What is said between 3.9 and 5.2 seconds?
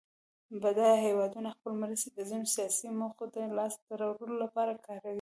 راوړلو لپاره کاروي.